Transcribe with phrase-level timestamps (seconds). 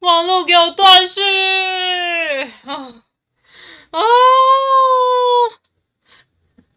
[0.00, 1.20] 网络给我断续
[2.64, 3.04] 啊
[3.90, 4.00] 啊！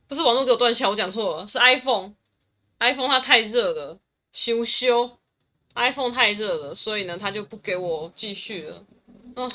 [0.07, 3.97] 不是网络给我断线，我讲错了，是 iPhone，iPhone 它太热了，
[4.33, 5.17] 羞羞
[5.75, 8.85] ，iPhone 太热了，所以呢，它就不给我继续了
[9.35, 9.49] 啊。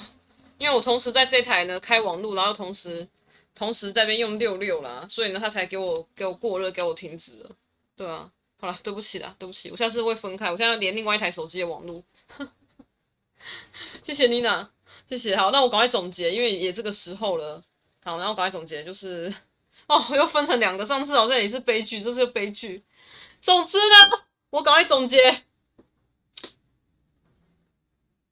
[0.56, 3.06] 因为我同时在这台呢开网络，然后同时
[3.54, 7.50] 同时在这边用六六啦，所以呢，它才给我给我过热，给我停止了。
[7.94, 12.02] 对啊，好了，对不起啦，对不起，我下次会分开，我现在连另外一台手机的网络。
[14.02, 14.70] 谢谢妮娜，
[15.08, 15.36] 谢谢。
[15.36, 17.62] 好，那我赶快总结，因为也这个时候了。
[18.04, 19.32] 好，然后赶快总结，就是
[19.86, 22.84] 哦，又分成两个，上次好像也是悲剧，这是个悲剧。
[23.42, 25.44] 总之呢，我赶快总结。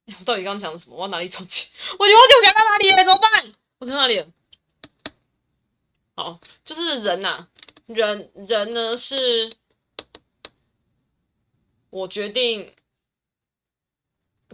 [0.06, 0.96] 我到底刚刚讲的什么？
[0.96, 1.66] 我要哪里总结？
[1.98, 3.54] 我忘记我讲到哪里了，怎么办？
[3.78, 4.26] 我讲到哪里了？
[6.14, 7.48] 好，就是人呐、
[7.86, 9.52] 人人呢是，
[11.90, 12.72] 我决定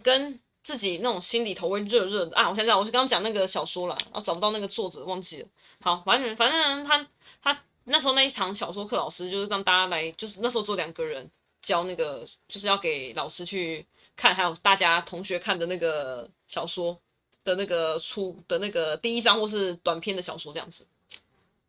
[0.03, 2.49] 跟自己那种心里头会热热的啊！
[2.49, 5.49] 我想想，我是刚刚讲那个小说了，然后找不到那个作者，忘记了。
[5.81, 7.07] 好，反正反正他
[7.43, 11.29] 他那时候那一堂小说课，老师就是让大家来，就是那时候只有两个人
[11.61, 13.87] 教那个，就是要给老师去。
[14.15, 16.97] 看，还有大家同学看的那个小说
[17.45, 20.87] 的那个出的那个第一章或是短篇的小说这样子，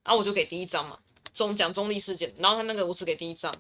[0.04, 1.00] 然后我就给第一章嘛，
[1.34, 3.56] 中讲中立事件，然后他那个我只给第一章，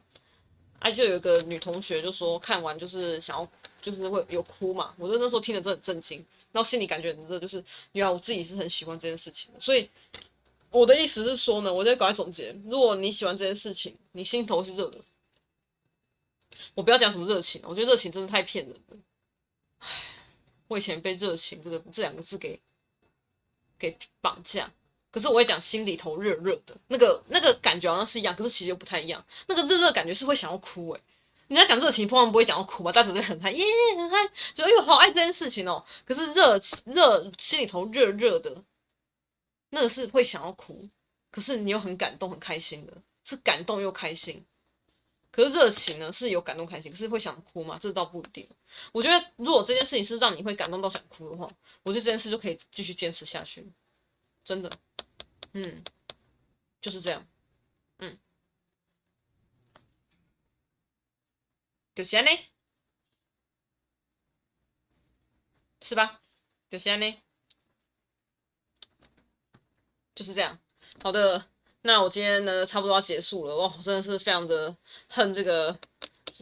[0.84, 3.50] 哎，就有一个女同学就说看完就是想要
[3.82, 6.18] 就是会有哭嘛，我就那时候听了真的很震惊，
[6.52, 9.90] 然后心里感觉很热，就是原来我自己是很喜欢这件事情的，所以
[10.70, 14.98] 我的意思是说呢，我在搞来总结，如果你喜欢这件事情，你心头是热的。
[16.76, 18.98] 我不要讲什么热情，我觉得热情真的太骗人了。
[19.80, 19.88] 唉，
[20.68, 22.60] 我以前被热情这个这两个字给
[23.80, 24.72] 给绑架，
[25.14, 29.24] 可是我会讲心里头热热的那个那个感觉好像是一样，可是其实又不太一样。
[29.48, 31.04] 那个热热感觉是会想要哭诶、欸，
[31.50, 33.64] 人家讲热情，通常不会讲到哭嘛，但是很嗨耶
[33.96, 34.18] 很嗨，
[34.56, 38.64] 觉得哎呦好爱这件事情哦、可是热热心里头热热的，
[39.70, 40.90] 那个是会想要哭，
[41.30, 42.94] 可是你又很感动很开心的，
[43.24, 44.44] 是感动又开心。
[45.32, 47.78] 可是热情呢，是有感动开心，可是会想哭吗？
[47.80, 48.48] 这倒不一定。
[48.92, 51.48] 我觉得如果这件事情是让你会感动到想哭的话，
[51.84, 53.68] 我觉得这件事就可以继续坚持下去。
[54.46, 54.70] 真的，
[55.54, 55.84] 嗯，
[56.82, 57.26] 就是这样，
[58.00, 58.20] 嗯，
[61.96, 62.30] 就先呢，
[65.82, 66.22] 是吧？
[66.70, 67.22] 就先呢，
[70.16, 70.60] 就是这样。
[71.02, 71.50] 好的。
[71.86, 73.66] 那我今天呢，差不多要结束了哇！
[73.78, 74.74] 我真的是非常的
[75.10, 75.78] 恨这个，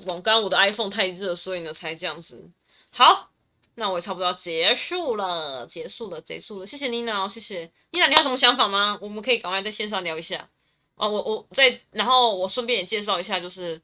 [0.06, 2.52] 网刚我的 iPhone 太热，所以呢才这样子。
[2.92, 3.31] 好，
[3.76, 6.66] 那我也差不多要结束了，结束了，结束了。
[6.66, 8.98] 谢谢妮娜，谢谢妮娜，你有什么想法吗？
[9.02, 10.50] 我们可以赶快在线上聊一下。
[10.96, 13.82] 哦，我我再然后我顺便也介绍一下，就是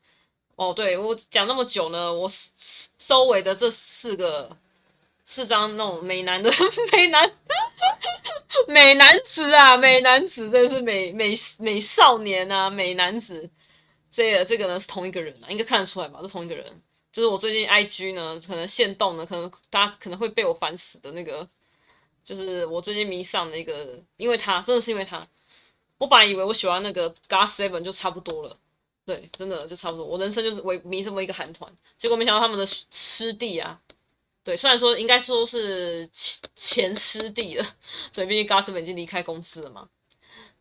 [0.55, 2.29] 哦，对我讲那么久呢，我
[2.99, 4.55] 周围的这四个
[5.25, 6.51] 四张那种美男的
[6.91, 7.31] 美男。
[8.67, 13.49] 美男子啊，美男子，真的是美美美少年啊，美男子。
[14.09, 16.19] 这个这个呢是同一个人啊，应该看得出来吧？
[16.21, 16.81] 是同一个人。
[17.11, 21.47] 就是我最近 IG 呢，可能限动呢，可能大家可能会被我烦死的那个，
[22.23, 25.27] 就是我最近迷上的一个，因为他真的是因为他。
[25.97, 28.55] 我本来以为我喜欢那个 GOT7 就差不多了，
[29.03, 30.05] 对，真的就差不多。
[30.05, 33.81] 我人生就是为迷这么一个韩团，结果没想到他们的师弟啊。
[34.43, 37.75] 对，虽然说应该说是前前师弟了，
[38.13, 39.89] 对，毕竟 GOT7 已经离开公司了嘛，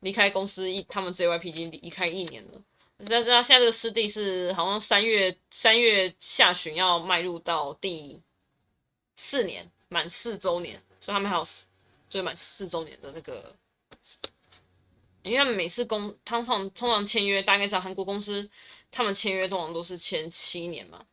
[0.01, 2.63] 离开公司一，他们 JYP 已经离开一年了。
[3.09, 8.23] 但是他现在这个师弟是好像三月三月下旬要迈入到第
[9.17, 11.45] 四年，满四周年，所以他们还有
[12.09, 13.55] 就是满四周年的那个，
[15.23, 18.49] 因为他们每次公通常通常签约，大概在韩国公司，
[18.91, 21.05] 他们签约通常都是签七年嘛。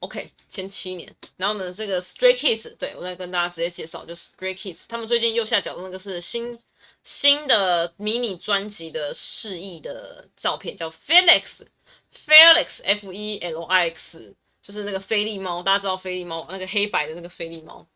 [0.00, 6.58] OK，签七年，然后呢，这个 Stray Kids，对，我再跟大家直接介绍，就是 Stray Kids，他们最近右下角的那个是新
[7.02, 17.86] 新的迷你专辑的示意的照片，叫 Felix，Felix F E L I X，就是那个菲利猫，大家知道菲利猫那个黑白的那个菲利猫，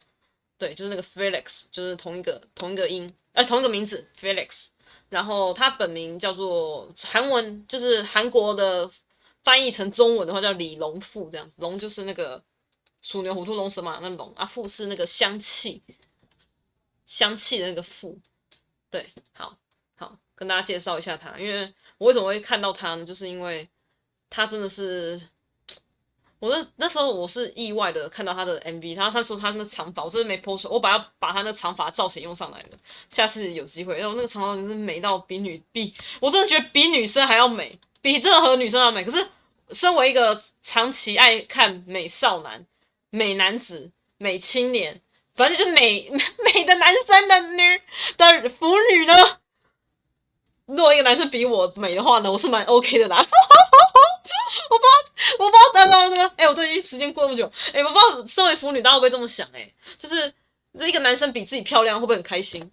[0.58, 4.66] 对，就是那个 Felix，就是同一个同一个音，呃，同一个名字 Felix，
[5.08, 8.90] 然后他本名叫做韩文，就是韩国的。
[9.44, 12.42] 翻译成中文的话叫李龙富，这样子，龙就是那个
[13.00, 15.80] 鼠牛虎兔龙蛇马那龙啊，富是那个香气，
[17.06, 18.18] 香气的那个富。
[18.90, 19.56] 对，好
[19.96, 23.04] 好跟大家介绍一下他，因为我为什么会看到他呢？
[23.04, 23.68] 就是因为
[24.30, 25.20] 他真的是，
[26.38, 37.78] 我那那时候我是意外的看到他的 MV，然后他说他那个长发，我真的没 post 出，我把他把他那长发造型用上来了，下次有机会，然后那个长发真是美到比女比，我真的觉得比女生还要美。
[38.00, 39.28] 比任何女生要美，可是
[39.70, 42.64] 身为一个长期爱看美少男，
[43.10, 45.02] 美男子、美青年，
[45.38, 46.10] 反正就是美
[46.44, 47.80] 美的男生的女
[48.16, 49.14] 的腐女呢。
[50.66, 53.16] 如果一个男生比我美的话呢，我是蛮 OK 的啦。
[54.70, 59.48] 我不知道，我不知道，等等等等，哎，我都已经时间过那么久，哎，我不知道身为腐女大家会不会这么想？
[59.54, 60.34] 哎，就是
[60.80, 62.70] 一个男生比自己漂亮会不会很开心？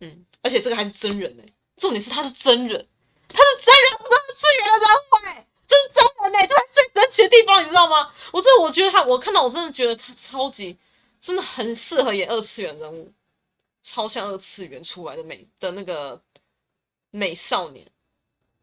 [0.00, 1.46] 嗯，而且这个还是真人哎，
[1.76, 2.86] 重点是他是真人，
[3.28, 4.88] 他是真人，不是二次元的人
[5.36, 8.10] 哎，这是真人哎，这是最神奇的地方，你知道吗？
[8.32, 10.78] 我真的我觉得他，我看到我真的觉得他超级，
[11.20, 13.12] 真的很适合演二次元人物，
[13.82, 16.22] 超像二次元出来的美的那个。
[17.12, 17.84] 美少年，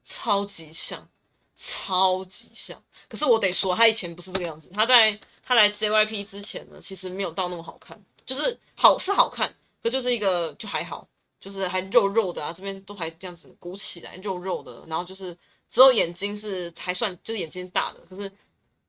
[0.06, 1.06] 超级像，
[1.54, 2.82] 超级像。
[3.10, 4.70] 可是我得说，他以前不是这个样子。
[4.70, 11.06] 他在他来 JYP 之前呢，其实没有到那么好看，就是好是好看，可就是一个就还好，
[11.42, 14.86] 就是还肉肉的啊，这边都还这样子鼓起来，肉肉的。
[14.88, 15.38] 然后就是
[15.70, 18.32] 只有眼睛是还算，就是眼睛大的，可是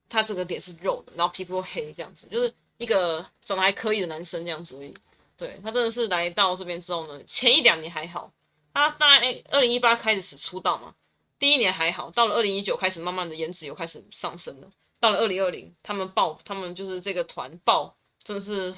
[0.07, 4.91] 他这个脸是肉的，然后皮肤黑这样子，就是一个长得还可以的男生这样子而已。
[5.37, 8.29] 对，他真的是来到这边之后呢，前一两年还好。
[8.73, 10.93] 他在二零一八开始出道嘛，
[11.37, 14.69] 第一年还好，到了二零一九开始慢慢的颜值又开始上升了。
[14.99, 18.73] 到了二零二零，他们爆，他们就是这个团爆，真的是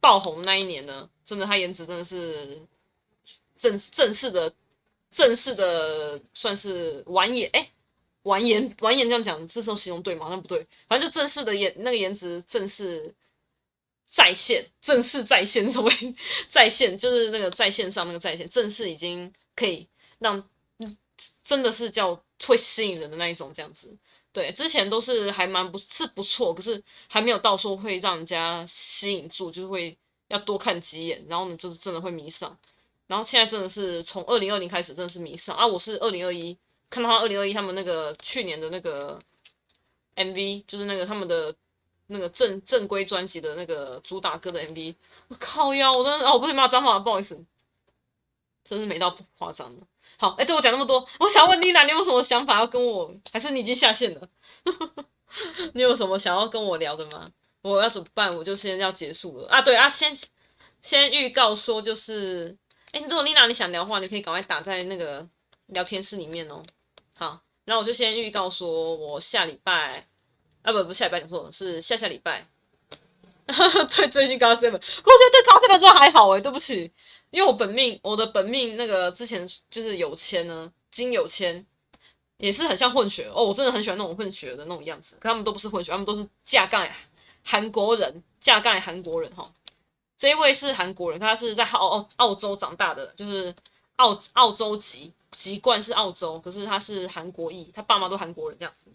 [0.00, 2.60] 爆红那一年呢，真的他颜值真的是
[3.58, 4.52] 正正式的
[5.10, 7.70] 正式的算是完颜哎
[8.22, 10.24] 完颜完颜这样讲，这时候形容对吗？
[10.24, 13.14] 好像不对，反正就正式的颜那个颜值正式。
[14.10, 16.14] 在线正式在线，所谓
[16.48, 19.86] 在线就是那个在线上那个在线，正式已经可以
[20.18, 20.44] 让
[21.44, 23.96] 真的是叫会吸引人的那一种这样子。
[24.32, 29.96] 对，之前都是还蛮不是不错，可是还没有到说会让人家吸引住，就是会
[30.26, 32.58] 要多看几眼，然后呢就是真的会迷上。
[33.06, 35.64] 然后现在真的是从二零二零开始真的是迷上啊！
[35.64, 36.58] 我是二零二一
[36.88, 39.20] 看到他二零二一他们那个去年的那个
[40.16, 41.54] MV，就是那个他们的。
[42.12, 44.94] 那个正正规专辑的那个主打歌的 MV，
[45.28, 45.92] 我靠呀！
[45.92, 47.40] 我真的哦，我不会骂脏话，不好意思，
[48.68, 49.82] 真是美到不夸张了。
[50.18, 53.14] 好，哎、对我讲那么多，我想问妮娜，你有什么想法要跟我？
[53.32, 54.28] 还是你已经下线了？
[55.74, 57.30] 你有什么想要跟我聊的吗？
[57.62, 58.36] 我要怎么办？
[58.36, 59.62] 我就先要结束了啊！
[59.62, 60.12] 对啊，先
[60.82, 62.56] 先预告说就是，
[62.90, 65.24] 哎、如果妮娜你想聊的话，你可以赶快打在那个
[65.66, 66.60] 聊天室里面哦。
[67.14, 70.09] 好，然后我就先预告说我下礼拜。
[70.62, 72.46] 啊不不，下礼拜讲错了，是下下礼拜。
[73.96, 76.92] 对，最近 GOT7，我觉得对 GOT7 真的还好诶，对不起，
[77.30, 81.66] 因为我本命我的本命那个之前就是有签呢，金有签
[82.36, 86.86] 也是很像混血哦，我真的很喜欢那种混血的那种样子，可他们都不是混血，他们都是架杠
[87.44, 89.50] 韩国人，架杠韩国人哈。
[90.16, 93.52] 这一位是韩国人，他是在澳澳澳洲长大的，就是
[93.96, 98.92] 澳澳洲籍籍贯是澳洲，可是他是韩国裔，他爸妈都韩国人这样子，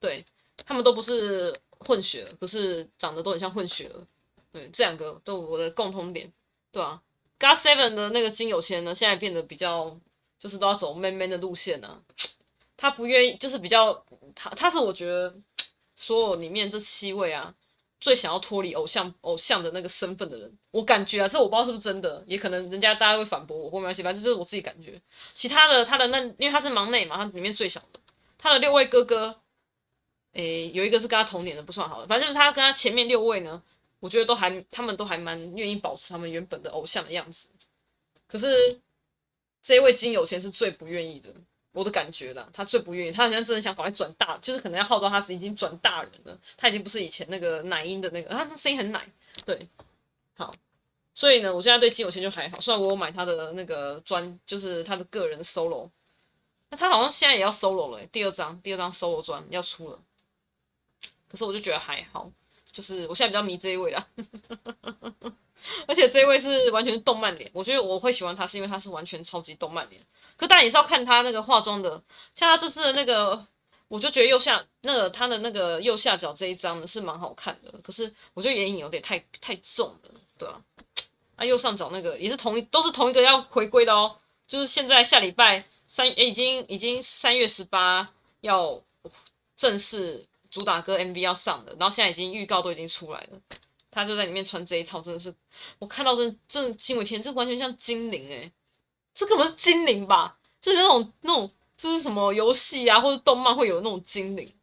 [0.00, 0.24] 对。
[0.64, 4.06] 他们都不是混血不，是长得都很像混血儿。
[4.52, 6.30] 对，这两个都我的共同点，
[6.70, 7.02] 对吧
[7.40, 9.98] ？GOT7 的那个金有签呢，现在变得比较
[10.38, 12.02] 就是都要走 man man 的路线呢、啊。
[12.76, 14.04] 他不愿意，就是比较
[14.34, 15.34] 他他是我觉得
[15.94, 17.54] 所有里面这七位啊，
[17.98, 20.58] 最想要脱离偶像偶像的那个身份的人。
[20.70, 25.00] 我感觉啊，这我不知道是不是真的，也可能人家大家会反驳我，或没关系，反正就是我自己感觉。
[25.34, 28.00] 其他的他的那因为他是忙内嘛，他里面最小的，
[28.36, 29.41] 他的六位哥哥。
[30.32, 32.06] 诶，有一个是跟他同年的，不算好的。
[32.06, 33.62] 反正就是他跟他前面六位呢，
[34.00, 37.48] 我觉得都还，他们都还蛮愿意保持他们原本的偶像的样子。
[38.26, 38.80] 可是
[39.62, 41.28] 这一位金有钱是最不愿意的，
[41.72, 49.06] 我的感觉啦，他最不愿意，他好像真的想赶快转大，就是可能要号召他是已经转大人了，他已经不是以前那个奶音的那个，他声音很奶，
[49.44, 49.68] 对，
[50.34, 50.54] 好，
[51.14, 55.90] 所以呢，我现在对金有钱就还好，虽然我有买他的那个专，就是他的个人 solo，
[56.70, 59.98] 那他好像现在也要 solo 了，第二张，第二张 solo 专要出了。
[61.32, 62.30] 可是我就觉得还好，
[62.70, 64.06] 就是我现在比较迷这一位啦，
[65.88, 70.02] 而且这一位是完全是动漫脸，我觉得我会喜欢他是因为他是完全超级动漫脸。
[70.36, 72.02] 可当然也是要看他那个化妆的，
[72.34, 73.46] 像他这次的那个，
[73.88, 80.60] 我就觉得右下那个他的那个右下角这一张是蛮好看的，可是我觉得眼影有点太太重了，对吧？
[81.36, 88.12] 啊，右上角那个也是同一都是同一个要回归的哦，就是现在下礼拜三，已经已经三月十八
[88.42, 88.82] 要
[89.56, 90.26] 正式。
[90.52, 93.40] 主打歌 MV 要上的，然后现在已经预告都已经出来了，
[93.90, 95.34] 他就在里面穿这一套，真的是
[95.78, 98.52] 我看到真真的惊为天，这完全像精灵诶、
[99.14, 100.38] 这根本是精灵吧？
[100.60, 104.54] 就是那种那种就是什么游戏啊或者动漫会有那种精灵。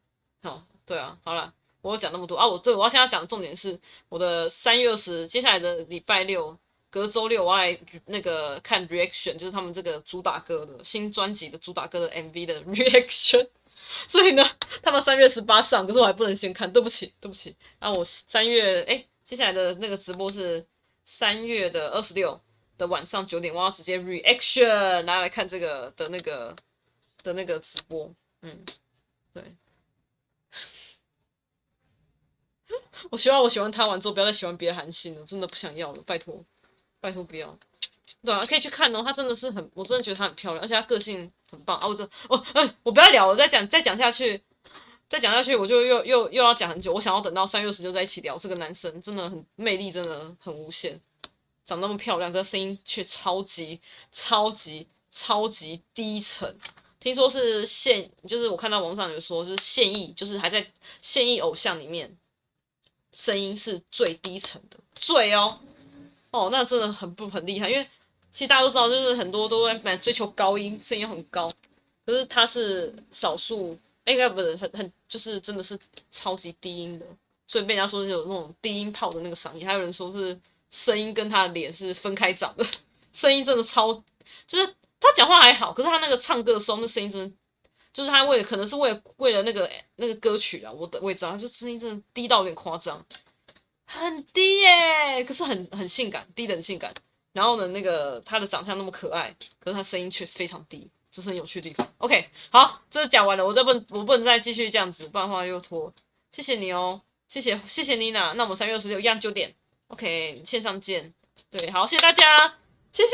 [0.44, 3.78] 好，对啊，好了，我讲那么多啊，我对我要现在讲的重点是
[4.10, 6.56] 我的三月二十，接下来的礼拜六，
[6.92, 13.48] 隔周六我要来那个看 reaction，就是他们这个主打歌的新专辑的主打歌的 MV 的 reaction。
[14.08, 14.46] 所以呢，
[14.84, 17.56] 他们三月十八上，可是我还不能先看，对不起，对不起。
[17.80, 20.66] 然后我三月，哎，接下来的那个直播是
[21.06, 22.40] 三月的二十六
[22.78, 26.56] 的晚上九点，我要直接 reaction 拿来看这个的那个
[27.24, 28.66] 的那个直播，嗯，
[29.34, 29.44] 对。
[33.10, 36.44] 我希望我喜欢他完之后，不要再喜欢别的韩星了，真的不想要了，拜托，
[37.00, 37.58] 拜托不要。
[38.24, 41.88] 对啊，可以去看哦，他真的是很，我真的觉得他很漂亮，而且他个性很棒啊！
[41.88, 44.42] 我这，我，哎，我不要聊我，再讲再讲下去，
[45.10, 46.94] 再讲下去，我就又又又要讲很久。
[46.94, 51.00] 我想要等到三月十六再一起聊这个男生，真的很魅力，真的很无限，
[51.66, 53.80] 长那么漂亮，可是声音却超级
[54.12, 56.58] 超级超级低沉。
[57.00, 60.66] 听说是现，就是我看到网上有说，就是现役，就是还在
[61.02, 62.16] 现役偶像里面，
[63.12, 65.60] 声音是最低沉的，最哦
[66.32, 67.88] 哦，那真的很不很厉害，因为。
[68.32, 71.52] 其实大家都知道，就是很多都在追求高音，声音很高。
[72.06, 75.78] 可是他是少数，应该不是很很，就是真的是
[76.10, 77.06] 超级低音的，
[77.46, 79.66] 所以被人家说是有那种低音炮的那个嗓音。
[79.66, 80.40] 还有人说是
[80.72, 82.66] 声音跟他的脸是分开长的，
[83.14, 83.94] 声音真的超，
[84.48, 84.66] 就是
[85.00, 87.36] 他讲话还好，可是他那个唱歌的时候，那声音真的，
[87.94, 93.06] 就是他为了可能是为了为了那个那个歌曲啊，我的我也知道，就声音真的低到有点夸张，
[93.86, 96.92] 很低耶，可是很很性感，低的很性感。
[97.34, 101.88] 然后呢，那个他的长相那么可爱，可是他声音却非常低，这是很有趣的地方。
[102.00, 105.94] OK，好，这是讲完了，我这不我不能再继续这样子，不然的话又拖。
[106.32, 109.54] 谢谢你哦，谢谢谢谢妮娜，那我们三月二十六一样九点
[109.88, 111.14] ，OK，线上见。
[111.52, 112.56] 对，好，谢谢大家，
[112.92, 113.10] 谢谢。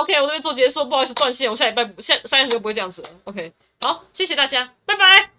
[0.00, 3.02] ，OK，我这边做结束，不好意思断线，我下礼拜下三月十六不会这样子。
[3.24, 5.30] OK，好，谢谢大家，拜拜，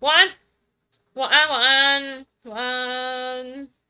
[0.00, 0.38] 晚安，
[1.14, 3.81] 晚安，晚安，晚安。